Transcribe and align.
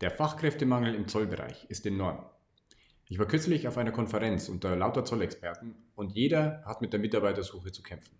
Der 0.00 0.10
Fachkräftemangel 0.10 0.94
im 0.94 1.08
Zollbereich 1.08 1.66
ist 1.68 1.84
enorm. 1.84 2.24
Ich 3.10 3.18
war 3.18 3.26
kürzlich 3.26 3.68
auf 3.68 3.76
einer 3.76 3.92
Konferenz 3.92 4.48
unter 4.48 4.74
lauter 4.74 5.04
Zollexperten 5.04 5.74
und 5.94 6.12
jeder 6.12 6.62
hat 6.64 6.80
mit 6.80 6.94
der 6.94 7.00
Mitarbeitersuche 7.00 7.70
zu 7.70 7.82
kämpfen. 7.82 8.16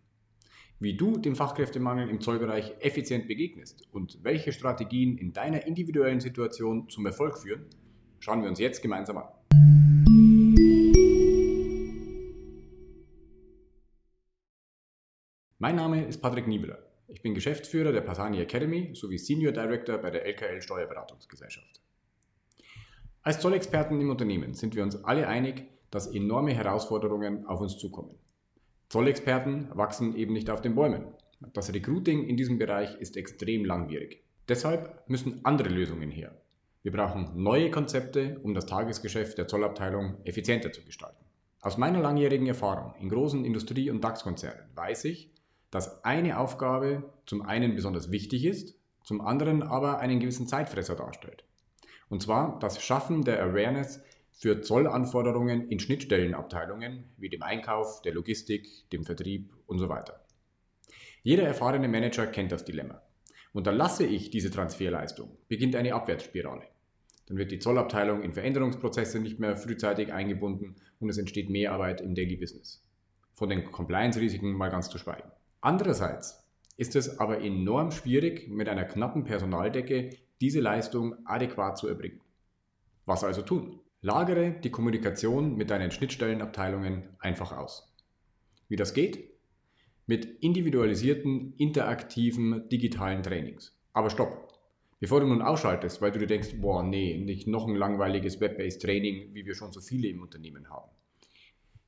Wie 0.79 0.95
du 0.95 1.17
dem 1.17 1.35
Fachkräftemangel 1.35 2.11
im 2.11 2.21
Zollbereich 2.21 2.75
effizient 2.81 3.29
begegnest 3.29 3.89
und 3.93 4.23
welche 4.23 4.53
Strategien 4.53 5.17
in 5.17 5.33
deiner 5.33 5.67
individuellen 5.67 6.21
Situation 6.21 6.91
zum 6.91 7.07
Erfolg 7.07 7.39
führen, 7.39 7.65
schauen 8.19 8.43
wir 8.43 8.51
uns 8.51 8.59
jetzt 8.59 8.83
gemeinsam 8.83 9.17
an. 9.17 9.29
Mein 15.57 15.77
Name 15.77 16.05
ist 16.05 16.21
Patrick 16.21 16.47
Niebeler. 16.47 16.90
Ich 17.13 17.23
bin 17.23 17.35
Geschäftsführer 17.35 17.91
der 17.91 18.03
Pasani 18.03 18.41
Academy 18.41 18.91
sowie 18.95 19.19
Senior 19.19 19.53
Director 19.53 19.99
bei 19.99 20.11
der 20.11 20.25
LKL 20.27 20.63
Steuerberatungsgesellschaft. 20.63 21.81
Als 23.23 23.41
Zollexperten 23.41 24.01
im 24.01 24.11
Unternehmen 24.11 24.55
sind 24.55 24.77
wir 24.77 24.85
uns 24.85 25.05
alle 25.05 25.27
einig, 25.27 25.65
dass 25.91 26.07
enorme 26.07 26.55
Herausforderungen 26.55 27.47
auf 27.47 27.61
uns 27.61 27.79
zukommen. 27.79 28.15
Zollexperten 28.89 29.69
wachsen 29.77 30.17
eben 30.17 30.33
nicht 30.33 30.51
auf 30.51 30.61
den 30.61 30.77
Bäumen. 30.77 31.05
Das 31.53 31.73
Recruiting 31.75 32.29
in 32.29 32.37
diesem 32.37 32.59
Bereich 32.59 32.95
ist 33.01 33.17
extrem 33.17 33.65
langwierig. 33.65 34.23
Deshalb 34.49 35.09
müssen 35.09 35.45
andere 35.45 35.69
Lösungen 35.69 36.11
her. 36.11 36.41
Wir 36.83 36.93
brauchen 36.93 37.43
neue 37.43 37.71
Konzepte, 37.71 38.39
um 38.43 38.55
das 38.55 38.67
Tagesgeschäft 38.67 39.37
der 39.37 39.49
Zollabteilung 39.49 40.17
effizienter 40.25 40.73
zu 40.73 40.85
gestalten. 40.85 41.25
Aus 41.61 41.77
meiner 41.77 42.01
langjährigen 42.01 42.47
Erfahrung 42.47 42.95
in 43.01 43.11
großen 43.11 43.45
Industrie- 43.45 43.91
und 43.91 44.03
DAX-Konzernen 44.03 44.71
weiß 44.75 45.05
ich, 45.05 45.31
dass 45.71 46.05
eine 46.05 46.39
Aufgabe 46.39 47.13
zum 47.27 47.43
einen 47.43 47.75
besonders 47.75 48.11
wichtig 48.11 48.45
ist, 48.45 48.77
zum 49.05 49.21
anderen 49.21 49.63
aber 49.63 49.99
einen 49.99 50.21
gewissen 50.21 50.47
Zeitfresser 50.47 50.97
darstellt. 50.97 51.45
Und 52.09 52.23
zwar 52.23 52.59
das 52.59 52.83
Schaffen 52.83 53.25
der 53.25 53.43
Awareness 53.43 54.03
für 54.33 54.63
Zollanforderungen 54.63 55.69
in 55.69 55.81
Schnittstellenabteilungen 55.81 57.05
wie 57.19 57.29
dem 57.29 57.43
Einkauf, 57.43 58.03
der 58.03 58.15
Logistik, 58.15 58.89
dem 58.91 59.05
Vertrieb 59.05 59.53
und 59.67 59.79
so 59.79 59.89
weiter. 59.89 60.25
Jeder 61.23 61.45
erfahrene 61.45 61.89
Manager 61.89 62.27
kennt 62.27 62.51
das 62.51 62.65
Dilemma. 62.65 63.03
Unterlasse 63.53 64.07
ich 64.07 64.31
diese 64.31 64.51
Transferleistung, 64.51 65.37
beginnt 65.49 65.77
eine 65.77 65.95
Abwärtsspirale. 65.95 66.63
Dann 67.27 67.37
wird 67.37 67.53
die 67.53 67.59
Zollabteilung 67.59 68.23
in 68.23 68.33
Veränderungsprozesse 68.33 69.21
nicht 69.21 69.39
mehr 69.39 69.57
frühzeitig 69.57 70.13
eingebunden 70.13 70.77
und 70.99 71.11
es 71.11 71.19
entsteht 71.19 71.51
Mehrarbeit 71.51 72.01
im 72.01 72.15
Daily 72.15 72.37
Business. 72.37 72.83
Von 73.35 73.51
den 73.51 73.71
Compliance-Risiken 73.71 74.53
mal 74.53 74.71
ganz 74.71 74.89
zu 74.89 74.99
schweigen. 74.99 75.31
Andererseits 75.61 76.49
ist 76.77 76.97
es 76.97 77.19
aber 77.19 77.43
enorm 77.43 77.91
schwierig, 77.91 78.49
mit 78.49 78.69
einer 78.69 78.85
knappen 78.85 79.25
Personaldecke 79.25 80.11
diese 80.41 80.61
Leistung 80.61 81.17
adäquat 81.27 81.77
zu 81.77 81.89
erbringen. 81.89 82.21
Was 83.05 83.25
also 83.25 83.43
tun? 83.43 83.81
Lagere 84.01 84.53
die 84.53 84.71
Kommunikation 84.71 85.57
mit 85.57 85.69
deinen 85.71 85.91
Schnittstellenabteilungen 85.91 87.11
einfach 87.19 87.53
aus. 87.53 87.95
Wie 88.69 88.77
das 88.77 88.95
geht? 88.95 89.29
Mit 90.07 90.25
individualisierten, 90.25 91.53
interaktiven, 91.59 92.67
digitalen 92.71 93.23
Trainings. 93.23 93.79
Aber 93.93 94.09
stopp! 94.09 94.49
Bevor 95.01 95.21
du 95.21 95.27
nun 95.27 95.43
ausschaltest, 95.43 96.01
weil 96.01 96.13
du 96.13 96.19
dir 96.19 96.27
denkst, 96.27 96.61
boah, 96.61 96.83
nee, 96.83 97.19
nicht 97.19 97.47
noch 97.47 97.67
ein 97.67 97.75
langweiliges 97.75 98.41
Web-based 98.41 98.81
Training, 98.81 99.35
wie 99.35 99.45
wir 99.45 99.55
schon 99.55 99.73
so 99.73 99.81
viele 99.81 100.09
im 100.09 100.23
Unternehmen 100.23 100.71
haben. 100.71 100.91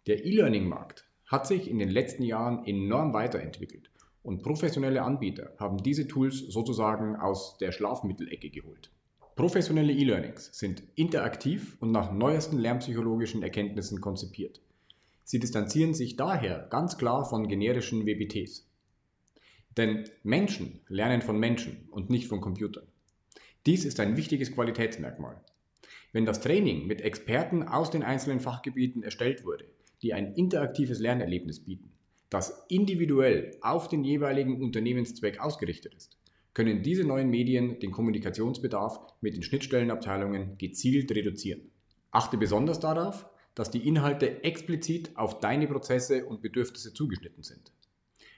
Der 0.07 0.25
E-Learning-Markt 0.25 1.07
hat 1.33 1.47
sich 1.47 1.69
in 1.69 1.79
den 1.79 1.89
letzten 1.89 2.23
Jahren 2.23 2.65
enorm 2.67 3.15
weiterentwickelt 3.15 3.91
und 4.23 4.43
professionelle 4.43 5.03
Anbieter 5.03 5.53
haben 5.59 5.83
diese 5.83 6.07
Tools 6.07 6.39
sozusagen 6.39 7.17
aus 7.17 7.57
der 7.57 7.73
Schlafmittelecke 7.73 8.51
geholt. 8.51 8.91
Professionelle 9.35 9.95
E-Learnings 9.95 10.51
sind 10.53 10.83
interaktiv 10.95 11.79
und 11.81 11.91
nach 11.91 12.13
neuesten 12.13 12.59
lernpsychologischen 12.59 13.43
Erkenntnissen 13.43 14.03
konzipiert. 14.03 14.61
Sie 15.25 15.39
distanzieren 15.39 15.95
sich 15.95 16.17
daher 16.17 16.67
ganz 16.69 16.99
klar 16.99 17.25
von 17.25 17.49
generischen 17.49 18.05
WBTs. 18.05 18.69
Denn 19.79 20.05
Menschen 20.23 20.81
lernen 20.89 21.23
von 21.23 21.39
Menschen 21.39 21.89
und 21.91 22.11
nicht 22.11 22.27
von 22.27 22.43
Computern. 22.43 22.87
Dies 23.65 23.87
ist 23.87 24.01
ein 24.01 24.19
wichtiges 24.19 24.53
Qualitätsmerkmal. 24.53 25.41
Wenn 26.13 26.27
das 26.27 26.41
Training 26.41 26.87
mit 26.87 27.01
Experten 27.01 27.63
aus 27.63 27.91
den 27.91 28.03
einzelnen 28.03 28.41
Fachgebieten 28.41 29.03
erstellt 29.03 29.47
wurde, 29.47 29.65
die 30.03 30.15
ein 30.15 30.35
interaktives 30.35 30.99
Lernerlebnis 30.99 31.65
bieten, 31.65 31.93
das 32.31 32.65
individuell 32.69 33.57
auf 33.61 33.89
den 33.89 34.05
jeweiligen 34.05 34.63
Unternehmenszweck 34.63 35.41
ausgerichtet 35.41 35.95
ist, 35.95 36.19
können 36.55 36.83
diese 36.83 37.05
neuen 37.05 37.31
Medien 37.31 37.79
den 37.81 37.93
Kommunikationsbedarf 37.93 39.01
mit 39.21 39.35
den 39.35 39.43
Schnittstellenabteilungen 39.43 40.59
gezielt 40.59 41.11
reduzieren. 41.13 41.71
Achte 42.11 42.37
besonders 42.37 42.81
darauf, 42.81 43.27
dass 43.55 43.71
die 43.71 43.87
Inhalte 43.87 44.45
explizit 44.45 45.17
auf 45.17 45.41
deine 45.41 45.67
Prozesse 45.67 46.27
und 46.27 46.43
Bedürfnisse 46.43 46.93
zugeschnitten 46.93 47.43
sind. 47.43 47.73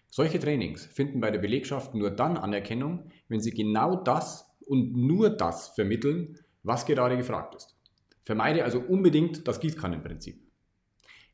Solche 0.08 0.38
Trainings 0.38 0.86
finden 0.86 1.20
bei 1.20 1.30
der 1.30 1.40
Belegschaft 1.40 1.94
nur 1.94 2.10
dann 2.10 2.36
Anerkennung, 2.36 3.10
wenn 3.28 3.40
sie 3.40 3.50
genau 3.50 3.96
das 3.96 4.46
und 4.66 4.94
nur 4.94 5.30
das 5.30 5.68
vermitteln, 5.68 6.38
was 6.62 6.86
gerade 6.86 7.16
gefragt 7.16 7.54
ist. 7.56 7.76
Vermeide 8.24 8.64
also 8.64 8.80
unbedingt 8.80 9.46
das 9.46 9.60
Gießkannenprinzip. 9.60 10.40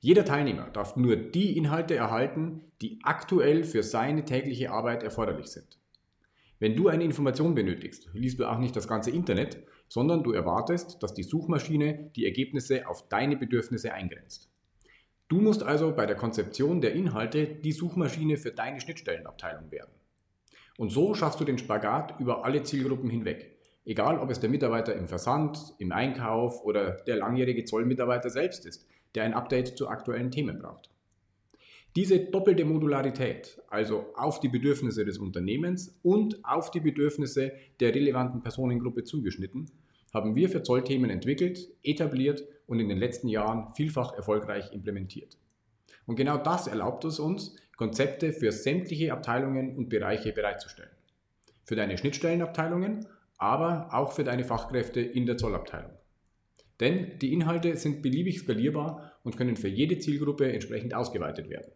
Jeder 0.03 0.25
Teilnehmer 0.25 0.71
darf 0.71 0.97
nur 0.97 1.15
die 1.15 1.59
Inhalte 1.59 1.95
erhalten, 1.95 2.63
die 2.81 3.01
aktuell 3.03 3.65
für 3.65 3.83
seine 3.83 4.25
tägliche 4.25 4.71
Arbeit 4.71 5.03
erforderlich 5.03 5.49
sind. 5.49 5.79
Wenn 6.59 6.75
du 6.75 6.89
eine 6.89 7.05
Information 7.05 7.55
benötigst, 7.55 8.09
liest 8.15 8.41
du 8.41 8.47
auch 8.47 8.59
nicht 8.59 8.75
das 8.75 8.89
ganze 8.89 9.11
Internet, 9.11 9.63
sondern 9.89 10.23
du 10.23 10.33
erwartest, 10.33 11.03
dass 11.03 11.13
die 11.13 11.23
Suchmaschine 11.23 12.11
die 12.17 12.25
Ergebnisse 12.25 12.89
auf 12.89 13.09
deine 13.11 13.37
Bedürfnisse 13.37 13.93
eingrenzt. 13.93 14.51
Du 15.29 15.41
musst 15.41 15.63
also 15.63 15.95
bei 15.95 16.07
der 16.07 16.17
Konzeption 16.17 16.81
der 16.81 16.95
Inhalte 16.95 17.47
die 17.47 17.73
Suchmaschine 17.73 18.39
für 18.39 18.53
deine 18.53 18.81
Schnittstellenabteilung 18.81 19.71
werden. 19.71 19.93
Und 20.79 20.89
so 20.89 21.15
schaffst 21.15 21.41
du 21.41 21.45
den 21.45 21.59
Spagat 21.59 22.19
über 22.19 22.45
alle 22.45 22.63
Zielgruppen 22.63 23.11
hinweg. 23.11 23.59
Egal, 23.85 24.19
ob 24.19 24.31
es 24.31 24.41
der 24.41 24.51
Mitarbeiter 24.51 24.95
im 24.95 25.09
Versand, 25.09 25.75
im 25.79 25.93
Einkauf 25.93 26.65
oder 26.65 26.93
der 27.07 27.17
langjährige 27.17 27.65
Zollmitarbeiter 27.65 28.31
selbst 28.31 28.65
ist, 28.65 28.87
der 29.15 29.25
ein 29.25 29.35
Update 29.35 29.77
zu 29.77 29.89
aktuellen 29.89 30.31
Themen 30.31 30.59
braucht. 30.59 30.91
Diese 31.97 32.21
doppelte 32.21 32.65
Modularität, 32.65 33.61
also 33.69 34.07
auf 34.15 34.39
die 34.39 34.49
Bedürfnisse 34.49 35.05
des 35.05 35.19
Unternehmens 35.19 35.99
und 36.03 36.45
auf 36.45 36.71
die 36.71 36.79
Bedürfnisse 36.79 37.53
der 37.81 37.93
relevanten 37.93 38.43
Personengruppe 38.43 39.03
zugeschnitten, 39.03 39.67
haben 40.15 40.37
wir 40.37 40.49
für 40.49 40.63
Zollthemen 40.63 41.11
entwickelt, 41.11 41.69
etabliert 41.83 42.45
und 42.67 42.79
in 42.79 42.89
den 42.89 42.99
letzten 42.99 43.29
Jahren 43.29 43.75
vielfach 43.75 44.13
erfolgreich 44.13 44.73
implementiert. 44.73 45.37
Und 46.07 46.17
genau 46.17 46.39
das 46.39 46.69
erlaubt 46.69 47.05
es 47.05 47.19
uns, 47.19 47.57
Konzepte 47.77 48.33
für 48.33 48.53
sämtliche 48.53 49.13
Abteilungen 49.13 49.77
und 49.77 49.89
Bereiche 49.89 50.33
bereitzustellen. 50.33 50.91
Für 51.65 51.77
deine 51.77 51.99
Schnittstellenabteilungen, 51.99 53.07
aber 53.39 53.89
auch 53.93 54.13
für 54.13 54.23
deine 54.23 54.45
Fachkräfte 54.45 55.01
in 55.01 55.27
der 55.27 55.39
Zollabteilung. 55.39 55.93
Denn 56.81 57.19
die 57.21 57.33
Inhalte 57.33 57.77
sind 57.77 58.03
beliebig 58.03 58.41
skalierbar 58.41 59.13
und 59.23 59.37
können 59.37 59.57
für 59.57 59.69
jede 59.69 59.99
Zielgruppe 59.99 60.51
entsprechend 60.51 60.95
ausgeweitet 60.95 61.51
werden. 61.51 61.73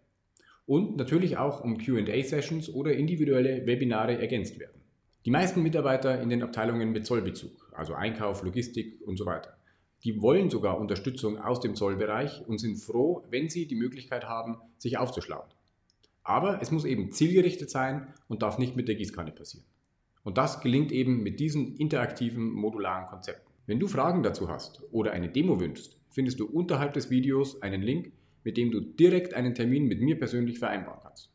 Und 0.67 0.97
natürlich 0.97 1.37
auch 1.37 1.63
um 1.63 1.77
QA-Sessions 1.77 2.73
oder 2.73 2.95
individuelle 2.95 3.67
Webinare 3.67 4.19
ergänzt 4.19 4.59
werden. 4.59 4.81
Die 5.27 5.31
meisten 5.31 5.63
Mitarbeiter 5.63 6.21
in 6.21 6.31
den 6.31 6.43
Abteilungen 6.43 6.93
mit 6.93 7.07
Zollbezug, 7.07 7.71
also 7.75 7.95
Einkauf, 7.95 8.43
Logistik 8.43 9.01
und 9.07 9.17
so 9.17 9.27
weiter, 9.27 9.57
die 10.05 10.21
wollen 10.21 10.51
sogar 10.51 10.79
Unterstützung 10.79 11.39
aus 11.39 11.61
dem 11.61 11.75
Zollbereich 11.75 12.47
und 12.47 12.59
sind 12.59 12.77
froh, 12.77 13.25
wenn 13.31 13.49
sie 13.49 13.67
die 13.67 13.75
Möglichkeit 13.75 14.25
haben, 14.25 14.59
sich 14.79 14.99
aufzuschlauen. 14.99 15.49
Aber 16.23 16.61
es 16.61 16.71
muss 16.71 16.85
eben 16.85 17.11
zielgerichtet 17.13 17.71
sein 17.71 18.13
und 18.29 18.43
darf 18.43 18.59
nicht 18.59 18.77
mit 18.77 18.89
der 18.89 18.97
Gießkanne 18.97 19.33
passieren. 19.33 19.67
Und 20.23 20.39
das 20.39 20.61
gelingt 20.61 20.93
eben 20.93 21.23
mit 21.23 21.41
diesen 21.41 21.77
interaktiven 21.77 22.51
modularen 22.51 23.07
Konzepten. 23.07 23.54
Wenn 23.67 23.81
du 23.81 23.89
Fragen 23.89 24.23
dazu 24.23 24.51
hast 24.51 24.83
oder 24.93 25.13
eine 25.13 25.31
Demo 25.31 25.59
wünschst, 25.59 25.97
findest 26.11 26.39
du 26.39 26.45
unterhalb 26.45 26.93
des 26.93 27.09
Videos 27.09 27.63
einen 27.63 27.81
Link, 27.81 28.13
mit 28.43 28.59
dem 28.59 28.71
du 28.71 28.81
direkt 28.81 29.33
einen 29.33 29.55
Termin 29.55 29.87
mit 29.87 30.03
mir 30.03 30.19
persönlich 30.19 30.59
vereinbaren 30.59 31.01
kannst. 31.03 31.34